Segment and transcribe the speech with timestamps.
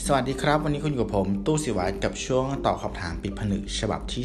[0.00, 4.24] สวัสดีครับ วันนี้คุณอยู่กับผม ตู้สิวัตกับช่วงตอบคำถามปิดผนึกฉบับที่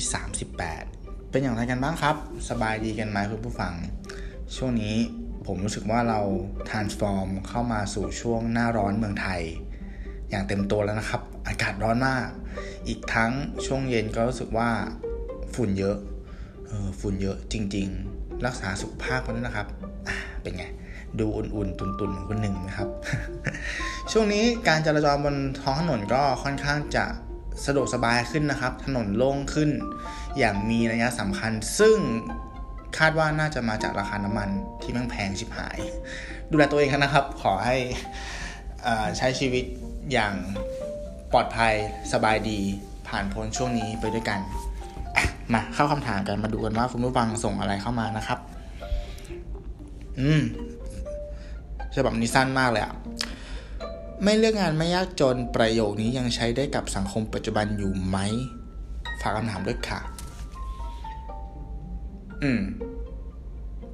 [0.65, 2.15] 38 เป็นอย่างไรกันบ้างครับ
[2.49, 3.73] สบายดีกันไหมคุณผู้ฟัง
[4.55, 4.95] ช่วงนี้
[5.45, 6.19] ผมรู้สึกว่าเรา
[6.69, 9.41] transform เข้ามาสู่ช่วงหน้าร้อนเมืองไทย
[10.29, 12.27] อย่างเต็มตัวแล้วนะครับ อากาศร้อนมาก
[12.87, 13.31] อีกทั้ง
[13.65, 14.69] ช่วงเย็นก็รู้สึกว่า
[15.53, 15.97] ฝุ่นเยอะ
[16.67, 19.67] เออฝุ่นเยอะจริง ๆ รักษาสุขภาพกันด้วยนะครับ
[20.41, 20.65] เป็นไง
[21.19, 22.89] ดูอุ่นๆ ตุนๆคนหนึ่งนะครับ
[24.11, 27.05] ช่วงนี้การจราจรบนท้องถนนก็ค่อนข้างจะ
[27.65, 29.69] สะดวกสบายขึ้นนะครับ ถนนโล่งขึ้น
[30.37, 31.97] อย่างมีนัยสำคัญ ซึ่ง
[32.97, 34.49] คาดว่าน่าจะมาจากราคาน้ำมัน
[34.81, 35.77] ที่มันแพงชิบหาย
[36.51, 37.75] ดูแลตัวเองนะครับ ขอให้
[39.17, 39.65] ใช้ชีวิต
[40.11, 40.33] อย่าง
[41.33, 41.73] ปลอดภัย
[42.13, 42.59] สบายดี
[43.07, 44.39] ผ่านพ้นช่วงนี้ไปด้วยกัน
[45.53, 48.39] มาเข้าคำถามกันมาดูกันว่าคุณผู้ฟังส่งอะไรเข้ามานะครับ
[50.19, 50.41] อืม
[51.95, 52.95] ฉบับนี้สั้นมากเลยอะ
[54.23, 58.17] ไม่เลือกงานไม่ยากจนประโยคนี้ยังใช้ได้กับสังคมปัจจุบันอยู่ไหม
[59.21, 59.99] ฝากคำถามด้วยค่ะ
[62.43, 62.61] อืม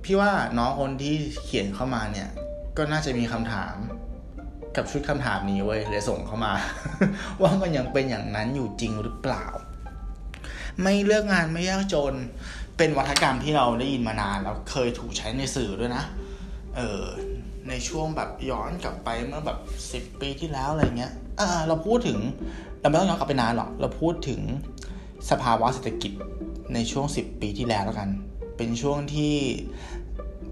[0.03, 2.29] พี่ว่าน้องคนที่เขียนเข้ามาเนี่ย
[2.77, 3.75] ก็น่าจะมีคำถาม
[4.75, 6.53] กับชุดคำถามนี้เว้ยเลยส่งเข้ามา
[7.41, 9.45] ว่ามันยังเป็นอย่างนั้นอยู่จริงหรือเปล่า
[10.81, 12.13] ไม่เลือกงานไม่ยากจน
[12.77, 16.03] เป็นวัฒกรรมที่เราได้ยินมานานแล้วเคยถูกใช้ในสื่อด้วยนะ
[16.75, 17.03] เออ
[17.69, 19.59] ในช่วงแบบย้อนกลับไปเมื่อแบบ
[19.91, 21.13] สิบปีที่แล้วอะไรเงี้ย
[21.67, 22.19] เราพูดถึง
[22.79, 24.41] เราไม่ต้องย้อนกลับไปนานหรอก เราพูดถึง
[25.29, 26.11] สภาวะเศรษฐกิจ
[26.73, 28.09] ในช่วงสิบปีที่แล้วแล้วกัน
[28.57, 29.35] เป็นช่วงที่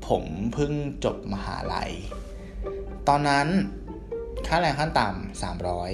[0.08, 0.72] ผมเพิ่ง
[1.06, 1.92] จบมหาลัย
[3.08, 3.48] ตอนนั้น
[4.48, 5.92] ค่าแรงขั้นต่ำสามร้อย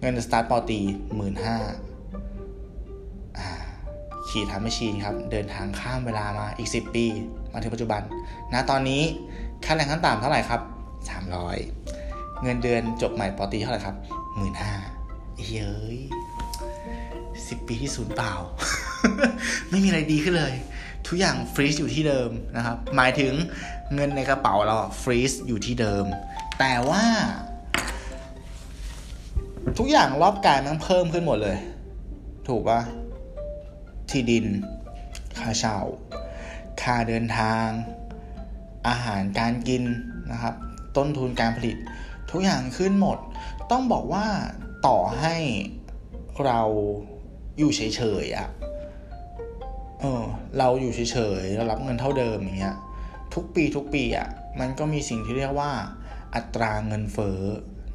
[0.00, 0.80] เงินสตาร์ทปอตี
[1.16, 1.56] หมื่นห้า
[4.28, 7.06] ขี่ time machine ครับ เดินทางข้ามเวลามาอีก 10 ปี
[7.52, 8.02] มาถึงปัจจุบัน
[8.52, 9.02] ณตอนนี้
[9.64, 10.60] ค่าแรงขั้นต่ำเท่าไหร่ครับ
[11.32, 13.96] 300 เงินเดือนจบใหม่ป.ตรีเท่าไหร่ครับ
[14.36, 14.72] หมื่นห้า
[15.48, 15.98] เย้ย
[17.48, 18.34] สิบปีที่ศูนย์เปล่า
[19.70, 20.54] ไม่มีอะไรดีขึ้นเลย
[21.06, 23.32] ทุกอย่าง freeze อยู่ที่เดิมนะครับ หมายถึง
[23.94, 26.04] เงินในกระเป๋าเรา freeze อยู่ที่เดิม
[26.58, 27.04] แต่ว่า
[29.78, 31.56] ทุกอย่างรอบกายมันเพิ่มขึ้นหมดเลย
[32.48, 32.80] ถูกปะ
[34.10, 34.44] ที่ดิน
[35.38, 35.78] ค่าเช่า
[36.82, 37.66] ค่าเดินทาง
[38.88, 39.82] อาหารการกิน
[40.32, 40.54] นะครับ
[40.96, 41.76] ต้นทุนการผลิต
[42.30, 43.18] ทุกอย่างขึ้นหมด
[43.70, 44.26] ต้องบอกว่า
[44.86, 45.36] ต่อให้
[46.44, 46.60] เรา
[47.58, 47.80] อยู่เฉ
[48.24, 48.48] ยๆอะ่ะ
[50.00, 50.22] เออ
[50.58, 52.76] เราอยู่เฉยๆเรารับเงินเท่าเดิมอย่างเงี้ย
[53.34, 54.28] ทุกปีทุกปีอะ่ะ
[54.60, 55.72] มันก็มีสิ่งที่เรียกว่า
[56.34, 57.38] อัตราเงินเฟ้อ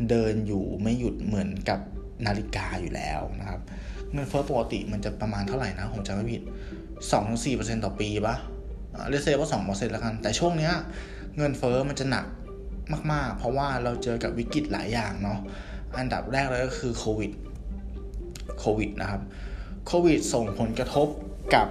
[0.09, 1.79] เดินอยู่ไม่หยุดเหมือนกับ
[2.25, 3.61] นาฬิกาอยู่แล้วนะครับ
[4.13, 6.41] เงินเฟ้อปกติมันจะประมาณเท่าไหร่นะผมจำไม่ผิด
[7.13, 8.35] 2-4%ต่อปีปะ
[9.09, 10.73] เรียกเซว่าสองเปอร์เซ็นต์แล้วกัน แต่ช่วงเนี้ย
[11.37, 12.25] เงินเฟอ้อมันจะหนัก
[13.11, 15.39] มาก ๆ เพราะว่าเราเจอกับวิกฤตหลายอย่างเนาะ
[15.97, 17.31] อันดับแรกเลยก็คือโควิด
[18.59, 19.21] โควิดนะครับ
[19.87, 21.07] โควิดส่งผลกระทบ
[21.55, 21.67] กับ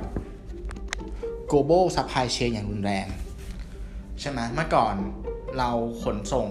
[1.50, 3.06] global supply chain อย่างรุนแรง
[4.20, 4.94] ใช่ไหมเมื่อก่อน
[5.58, 5.70] เรา
[6.02, 6.48] ขนส่ง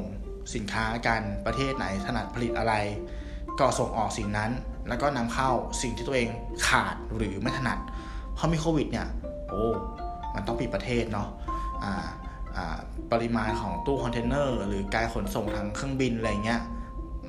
[0.56, 2.74] สินค้ากันประเทศไหนถนัดผลิตอะไร
[3.60, 4.52] ก็ส่งออกสิ่งนั้น
[4.88, 5.50] แล้วก็นำเข้า
[5.82, 6.30] สิ่งที่ตัวเอง
[6.68, 7.80] ขาดหรือไม่ถนัด
[8.38, 9.08] พอมีโควิดเนี่ย
[9.50, 9.64] โอ้
[10.38, 11.30] มันต้องปิดประเทศเนาะ
[13.12, 16.62] ปริมาณของตู้คอนเทนเนอร์หรือการขนส่งทางเครื่องบินอะไรเงี้ย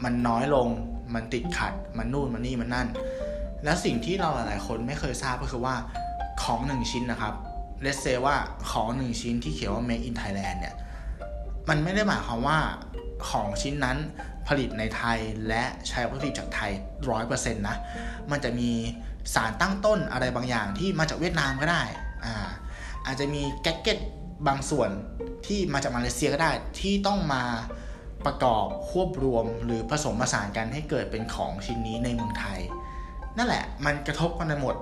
[0.04, 0.68] มันน้อยลง
[1.14, 2.88] มันติดขัด มันนู่นมันนี่มันนั่น
[3.64, 5.74] แล้วสิ่งที่เราหลายๆ คนไม่เคยทราบก็คือว่า
[6.42, 7.34] ของหนึ่งชิ้นนะครับ
[7.82, 8.36] เลสเซว่า
[8.70, 10.74] ของหนึ่งชิ้นที่เขียนว่า made in Thailand เนี่ย
[11.68, 12.58] มันไม่ได้หมายความว่า
[13.30, 13.96] ของชิ้นนั้น
[14.48, 16.72] ผลิตในไทยและใช้วัตถุดิบจากไทย
[17.10, 17.76] ร้อยเปอร์เซ็นต์นะ
[18.30, 18.70] มันจะมี
[19.34, 21.82] สารตั้งต้นอะไรบางอย่างที่มาจากเวียดนามก็ได้
[23.08, 23.98] อาจจะมีแก๊กเก็ต
[24.48, 24.90] บางส่วน
[25.46, 27.44] ที่มาจากมาเลเซียก็ได้ที่ต้องมา
[28.26, 32.58] ประกอบควบรวมหรือผสมผสานกันให้เกิดเป็นของชิ้นนี้ในเมืองไทย
[33.36, 34.76] นั่นแหละมันกระทบกันไปหมด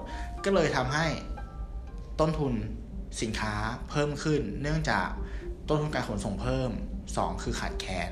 [0.44, 1.06] ก็เลยทำให้
[2.20, 2.53] ต้นทุน
[3.20, 3.54] สินค้า
[3.91, 5.08] เพิ่มขึ้น เนื่องจาก
[5.69, 6.70] ต้นทุนการขนส่งเพิ่ม
[7.06, 8.10] 2 คือขาดแคลน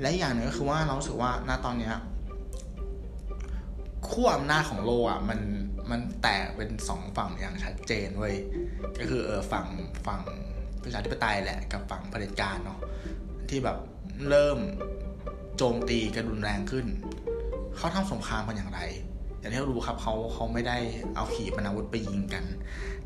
[0.00, 1.92] และอย่างหนึ่งก็คือว่าเราสึกว่าณตอนนี้
[4.08, 5.40] ขั้วอำนาจของโลอะมัน
[5.90, 8.36] มันแตกเป็นสองฝั่งอย่างชัดเจนเว้ย
[9.00, 9.66] ก็คือเออฝั่ง
[10.06, 10.20] ฝั่ง
[10.82, 12.78] ประชาธิปไตยแหละกับฝั่งเผด็จการเนาะ
[13.48, 13.78] ที่แบบ
[14.28, 14.58] เริ่ม
[15.56, 16.86] โจมตีกันรุนแรงขึ้น
[17.76, 18.80] เขาทำสงครามกันอย่างไร
[19.38, 20.78] อย่างที่เรารู้ครับเขาเขาไม่ได้
[21.16, 22.44] เอาขีปนาวุธไปยิงกัน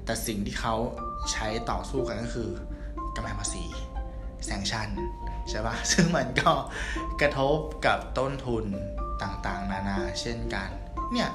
[0.04, 0.74] แต่สิ่งที่เขา
[1.32, 2.50] ใช้ต่อสู้กันก็คือ
[3.16, 3.64] กำแพงภาษี
[4.44, 4.88] แซงชัน
[5.50, 6.52] ใช่ปะซึ่งมันก็
[7.20, 8.64] กระทบกับต้นทุน
[9.22, 10.68] ต่างๆ นานาเช่นกัน
[11.12, 11.28] เนี่ย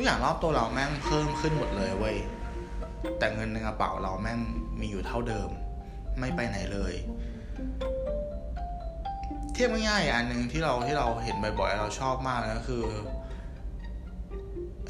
[0.00, 2.16] ทุกอย่างรอบตัวเราแม่งเพิ่มขึ้นหมดเลยเว้ย
[3.18, 4.40] แต่เงินในกระเป๋าเราแม่ง
[4.80, 5.50] มีอยู่เท่าเดิม
[6.18, 6.94] ไม่ไปไหนเลย
[9.52, 12.84] เทียบง่ายๆอันหนึ่งที่เราที่เราเห็นบ่อยๆเราชอบมากเลยก็คือ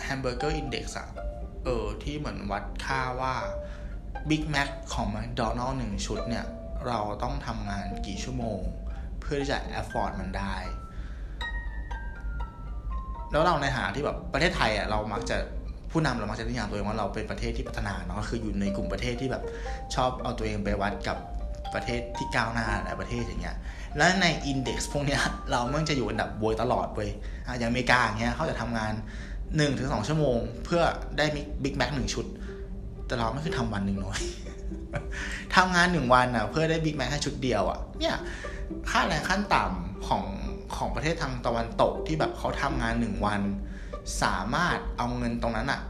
[0.03, 1.09] hamburger index อะ
[1.65, 3.35] เออ ที่เหมือนวัดค่าว่า
[4.29, 6.47] Big Mac ของ McDonald หนึ่งชุดเนี่ย
[6.87, 8.61] เราต้องทำงานกี่ชั่วโมง
[9.21, 10.57] เพื่อที่จะ afford มันได้
[13.31, 15.37] แล้วเราในฐานะที่แบบประเทศไทยอะเรามักจะ
[15.93, 19.43] ผู้นำเรามักจะนิยามตัวเองว่าเราเป็นประเทศที่พัฒนาเนาะคืออยู่ในกลุ่มประเทศที่แบบ
[19.95, 21.17] ชอบเอาตัวเองไปวัดกับ
[21.75, 23.57] ประเทศที่ก้าวหน้าหลายประเทศอย่างเงี้ย
[23.97, 27.11] แล้วใน index พวกเนี้ยเรามักจะอยู่อันดับบ๊วยตลอดเว้ย
[27.59, 28.93] อย่างอเมริกาอย่างเงี้ยเขาจะทำงาน
[29.57, 30.83] หนึ่งถึงสองชั่วโมง เพื่อ
[31.19, 31.27] ได้
[31.63, 32.27] Big Mac หนึ่งชุด
[33.07, 34.21] แต่เราไม่คือทำวันหนึ่งน้อย
[35.57, 38.17] ทำงานหนึ่งวันอะเพื่อได้ Big Mac แค่ชุดเดียวอะเนี่ย
[38.91, 40.25] ค่าแรงขั้นต่ำของ
[40.77, 43.41] ของประเทศทางตะวันตกที่แบบเขาทำงานหนึ่งวัน
[44.23, 45.81] สามารถเอาเงินตรงนั้นอะ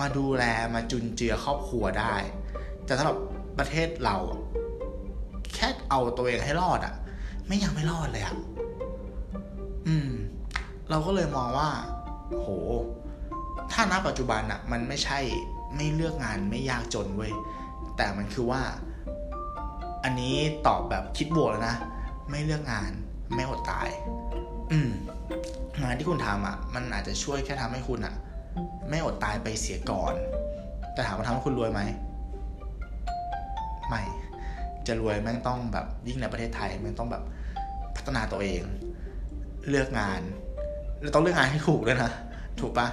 [0.00, 0.44] มาดูแล
[0.74, 2.14] มาจุนเจือครอบครัวได้
[2.84, 3.18] แต่สำหรับ
[3.58, 4.16] ประเทศเรา
[5.54, 6.94] แค่เอาตัวเองให้รอดอะ
[7.46, 8.34] ไม่ยังไม่รอดเลยอะ
[9.86, 10.10] อืม
[10.90, 11.70] เราก็เลยมองว่า
[12.30, 12.48] โห
[13.72, 15.18] ถ้าณปัจจุบันอะมันไม่ใช่
[15.76, 17.32] ไม่เลือกงานไม่ยากจนเว้ย
[17.96, 18.62] แต่มันคือว่า
[20.04, 20.36] อันนี้
[20.66, 21.76] ตอบแบบคิดบวกแล้วนะ
[22.30, 22.92] ไม่เลือกงาน
[23.34, 23.88] ไม่อดตาย
[24.72, 24.90] อืม
[25.82, 28.14] งานที่คุณทำอะ มันอาจจะช่วยแค่ทำให้คุณอะ
[28.90, 30.14] ไม่อดตายไปเสียก่อน
[30.94, 31.80] แต่ถามว่าทำให้คุณรวยไหม
[33.88, 34.02] ไม่
[34.86, 37.22] จะรวยแม่งต้องแบบยิ่งในประเทศไทยแม่งต้องแบบ
[37.96, 38.62] พัฒนาตัวเอง
[39.68, 40.20] เลือกงาน
[41.00, 42.12] แล้วต้องเลือกงานให้ถูกด้วยนะ
[42.60, 42.88] ถูกปะ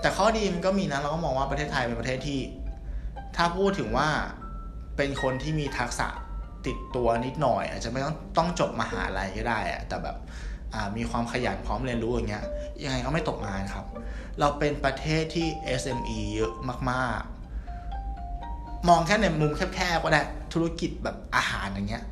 [0.00, 2.40] แต่ข้อดีมันก็มีนะ เราก็มองว่าประเทศไทยเป็นประเทศที่
[3.36, 4.08] ถ้าพูดถึงว่า
[4.96, 6.08] เป็นคนที่มีทักษะ
[6.66, 10.16] ติดตัวนิดหน่อย อาจจะไม่ต้องต้องจบมหาลัยก็ได้อะแต่แบบ
[10.96, 12.44] มีความขยันพร้อมเรียนรู้อย่างเงี้ย
[12.84, 13.84] ยังไงก็ไม่ตกงานครับ
[14.38, 15.46] เราเป็นประเทศที่
[15.80, 16.52] SME เยอะ
[16.90, 20.22] มากๆ มองแค่ในมุมแคบๆก็ได้
[20.52, 22.04] ธุรกิจแบบอาหารอย่างเงี้ย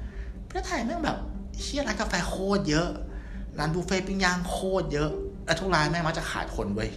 [0.49, 1.19] ประเทศไทยแม่งแบบ
[1.61, 2.89] เชี่ยร้านกาแฟโคตรเยอะ
[3.59, 5.11] ร้านบุฟเฟ่ปิ้งย่างโคตรเยอะ
[5.47, 6.91] และทุกร้านแม่งมักจะขาดคนเว้ย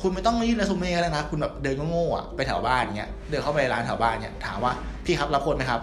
[0.00, 4.72] คุณไม่ต้องรีบเรซูเม่ก็ได้นะ คุณแบบเดินโง่ๆอะไปแถวบ้านเงี้ย เดินเข้าไปร้านแถวบ้านเงี้ยถามว่า
[5.04, 5.80] พี่ครับรับคนไหมครับ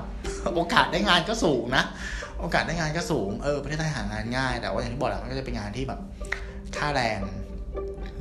[0.56, 1.84] โอกาสได้งานก็สูงนะ
[2.40, 6.00] โอกาสได้งานก็สูง เออ ประเทศไทยหางานง่าย แต่ว่าอย่างที่บอกแหละมันก็จะเป็นงานที่แบบ
[6.78, 7.20] ค่าแรง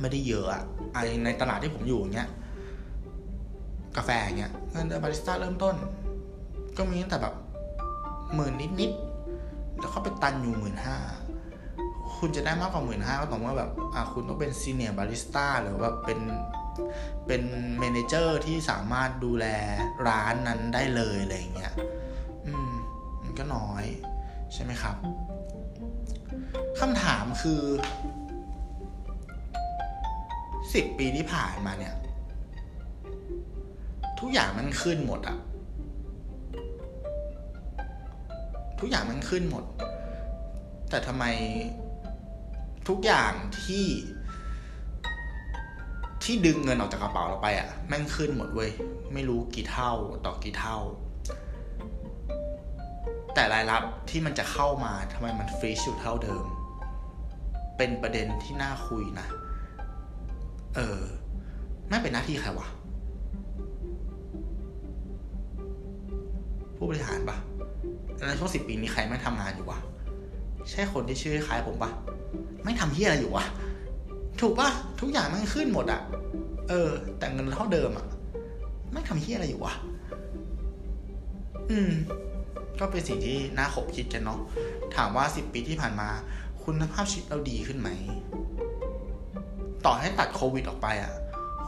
[0.01, 0.63] ไม่ได้เยอะอะ
[1.25, 2.29] ในตลาดที่ผมอยู่เงี้ย
[3.97, 4.09] กาแฟ
[4.39, 5.75] เงี้ยเงินเดือนบาริสต้าเริ่มต้น
[6.77, 7.33] ก็มีตั้งแต่แบบ
[8.35, 10.97] หมื่นนิดๆแล้วเขาไปตันอยู่หมื่นห้า
[12.19, 16.19] คุณจะได้มากกว่าหมื่นห้าก็ต่อเมื่อแบบอะคุณต้องเป็น senior barista หรือว่าเป็น
[17.27, 17.43] เป็น
[17.79, 19.45] manager ที่สามารถดูแล
[20.07, 21.73] ร้านนั้นได้เลยอะไรเงี้ย
[22.45, 22.71] อืม
[23.23, 23.85] มันก็น้อย
[24.53, 24.95] ใช่ไหมครับ
[26.79, 27.61] คำถามคือ
[30.73, 31.95] สิบปีที่ผ่านมาเนี่ย
[34.19, 35.37] ทุกอย่างมันขึ้นหมดอะ
[38.79, 39.63] ทุกอย่างมันขึ้นหมด
[40.89, 41.25] แต่ทำไม
[42.87, 43.85] ทุกอย่างที่
[46.23, 48.71] ที่ดึงเงินออกจากกระเป๋าเราไปอะแม่งขึ้นหมดเว้ย
[49.13, 49.91] ไม่รู้กี่เท่า
[50.25, 50.77] ต่อกี่เท่า
[53.33, 56.45] แต่รายรับที่มันจะเข้ามาทำไมมันฟรีชอยู่เท่าเดิม
[57.77, 59.27] เป็นประเด็นที่น่าคุยนะ
[60.75, 61.01] เออ
[61.89, 62.67] ไม่เป็นหน้าที่ใครวะ
[66.75, 67.37] ผู้บริหารปะ
[68.27, 69.79] ในช่วงสิบปีนี้ใครไม่ทำงานอยู่วะ
[70.71, 71.91] ใช่คนที่ชื่อคล้ายผมปะ
[72.63, 73.45] ไม่ทำเฮียอะไรอยู่วะ
[74.39, 74.69] ถูกปะ
[74.99, 76.01] ทุกอย่างมันขึ้นหมดอะ
[76.69, 78.05] เออ แต่เงินเท่าเดิมอะ
[78.91, 79.73] ไม่ทำเฮียอะไรอยู่วะ
[81.71, 81.91] อืม
[82.79, 84.39] ก็เป็นสิ่งที่น่าขบคิดกันเนาะ
[84.95, 86.09] ถามว่าสิบปีที่ผ่านมา
[86.63, 87.89] คุณภาพชีวิตเราดีขึ้นไหม
[89.85, 91.11] ต่อให้ตัดโควิดออกไปอะ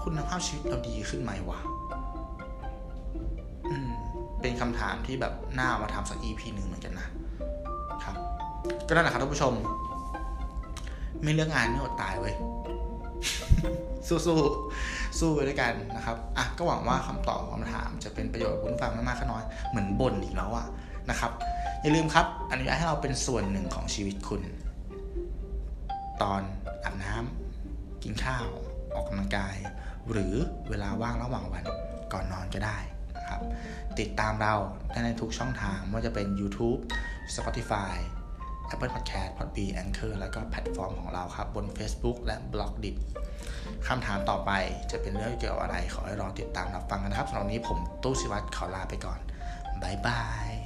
[0.03, 1.59] คุณภาพชีวิตเราดีขึ้นไหมวะ
[3.71, 3.89] อืม
[4.41, 7.07] เป็นคำถามที่แบบน่ามาทำสัก EP หนึ่งเหมือนกันนะ
[8.87, 9.53] ก็นั่นแหละครับท่านผู้ชม
[11.23, 12.35] ไม่เลือกงานไม่อดตายเว้ย
[14.07, 14.37] สู้สู้
[15.19, 20.67] สู้ไปด้วยกันนะครับอะก็หวังว่าคำตอบคำถามจะเป็นประโยชน์คุณฟังไม่มากก็น้อยเหมือนบ่นอีกแล้วอะ
[21.09, 21.31] นะครับ
[21.81, 24.41] อย่าลืมครับอนุญาตให้เราเป็นส่วนหนึ่งของชีวิตคุณ
[26.21, 26.41] ตอน
[26.83, 28.45] อาบน้ำกินข้าว
[28.95, 29.55] ออกกำลังกาย
[30.11, 30.33] หรือ
[30.69, 31.63] เวลาว่างระหว่างวัน
[32.13, 32.77] ก่อนนอนก็ได้
[33.17, 33.41] นะครับ
[33.99, 34.55] ติดตามเรา
[34.91, 36.79] ได้ในทุกช่องทางไม่ว่าจะเป็น YouTube
[37.35, 37.95] Spotify
[38.73, 42.95] Apple Podcast Podbean Anchor แล้วก็แพลตฟอร์มของเราครับ บน Facebook และ b l o g d i t
[43.87, 44.51] คำถามต่อไป
[44.91, 49.19] จะเป็นเรื่องเกี่ยวกับอะไร ขอให้รอติดตามรับฟังกันนะครับสำหรับนี้ผมตู้สิวัตรขอลาไปก่อน
[49.83, 50.56] บ๊ายบาย